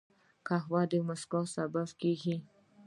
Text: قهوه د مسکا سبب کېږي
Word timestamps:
قهوه 0.47 0.81
د 0.91 0.93
مسکا 1.07 1.41
سبب 1.55 1.89
کېږي 2.01 2.35